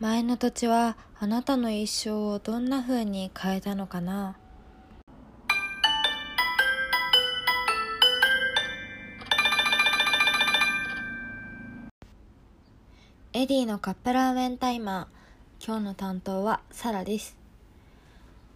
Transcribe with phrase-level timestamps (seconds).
[0.00, 4.38] 前の土地はあなたの一生をどんな風に変えたのかな？
[13.34, 17.36] エディのカップラーメンタイマー今日の担当はサラです。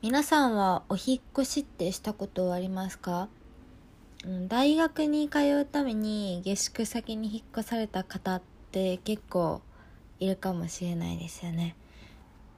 [0.00, 3.28] 皆さんはお引っ越しってしたことありますか？
[4.48, 8.42] 大学に通うために下宿先に引っ越された方っ
[8.72, 9.60] て結構
[10.24, 11.76] いるかもしれないですよね。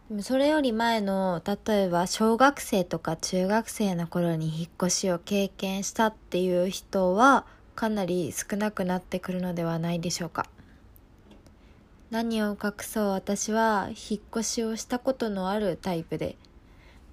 [0.08, 10.46] でもそれより前の例えば小学生とか中学生の頃に引っ越しを経験したっていう人はかなり少なくなってくるのではないでしょうか。
[12.08, 16.36] 何を隠そう私は引っ越しをしたことのあるタイプで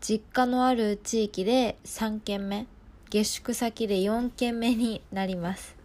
[0.02, 2.68] 実家のある地域で3軒目
[3.10, 5.76] 下宿先で4軒目になります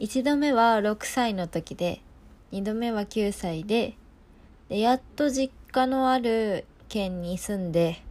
[0.00, 2.00] 1度目は6歳の時で
[2.52, 3.96] 2度目は9歳で
[4.68, 8.02] でやっと実家のある県に住んで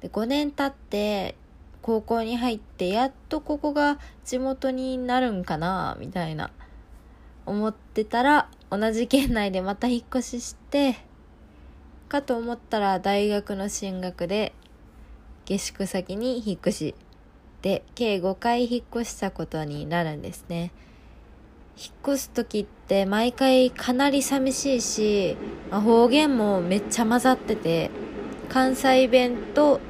[0.00, 1.34] で5年経って
[1.82, 6.50] 高校に入ってやっとここが地元になるんかなみたいな
[7.46, 10.96] 思ってたら同じ県内でまた引っ越しして
[12.08, 14.52] かと思ったら大学の進学で
[15.46, 16.94] 下宿先に引っ越し
[17.62, 20.72] で計5回引っ越したことになるんですね。
[21.76, 25.36] 引っ越す時って毎回かなり寂しいし、
[25.70, 27.90] まあ、方言もめっちゃ混ざってて
[28.48, 29.80] 関西弁と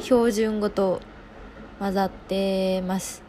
[0.00, 1.00] 標準語と
[1.78, 3.22] 混ざってます。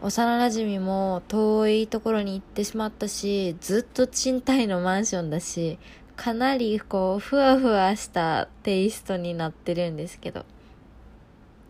[0.00, 5.78] 幼なじみも遠いところに行ってしまったしずっと賃貸のマンションだし
[6.14, 10.44] かなりこうふわふわしたテイストになってるんですけど。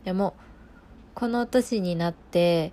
[0.05, 0.35] でも
[1.15, 2.73] この年になって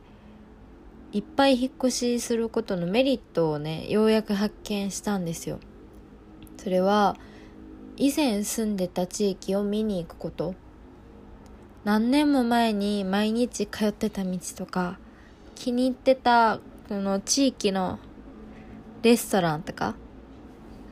[1.14, 5.60] いっぱい引っ越しすることのメリットをねようやく発見したんですよ。
[6.58, 7.18] それは
[7.98, 10.56] 以前住んでた地域を見に行くこと。
[11.84, 15.00] 何年も前に毎日通ってた道とか
[15.56, 17.98] 気に入ってたこの地域の
[19.02, 19.96] レストランとか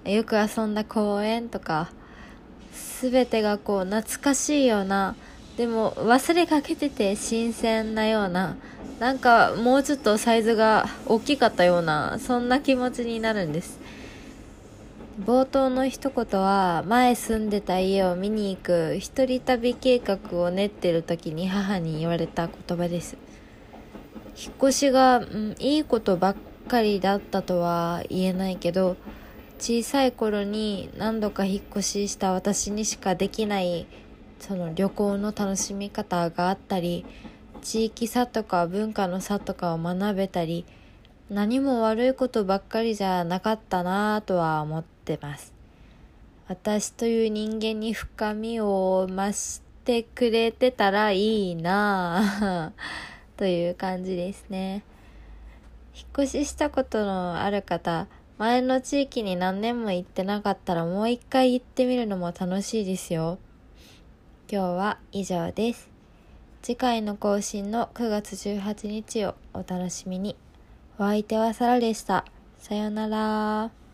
[0.03, 1.91] よく遊んだ公園とか
[3.01, 5.15] 全てがこう懐かしいような
[5.57, 8.57] でも忘れかけてて新鮮なような
[8.99, 13.79] なんかもうちょっとサイズが大きかったようなそんな気持ちになるんです。
[15.25, 23.17] 冒頭の一言は前住んでた家を見に行く一人旅計画を練ってる時に母に言われた言葉です。
[24.41, 26.35] 引っ越しが、うん、いいことばっ
[26.69, 28.95] かりだったとは言えないけど
[29.59, 33.87] 小さい頃に何度か引っ越しした私にしかできない
[34.39, 37.05] その旅行の楽しみ方があったり
[37.59, 40.65] 地域差とか文化の差とかを学べたり
[41.29, 45.53] 何も悪いことばっかりじゃなかったなぁとは思ってます
[46.47, 54.83] 私という人間に深みを増してくれてたらいいなぁという感じですね
[55.95, 58.07] 引っ越ししたことのある方
[58.39, 63.37] 前の地域に何年も行ってなかったらもう一回行ってみるのも楽しいですよ。
[64.49, 65.98] 今日は以上です。
[66.61, 70.35] 次回の更新の9月18日をお楽しみに。
[70.97, 72.25] お相手はサラでした。
[72.57, 73.88] さよなら。